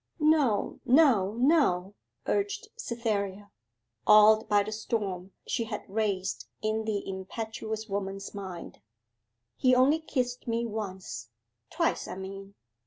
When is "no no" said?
0.19-1.33, 0.83-1.93